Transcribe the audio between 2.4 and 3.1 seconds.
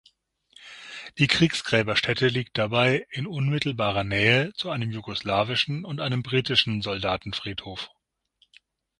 dabei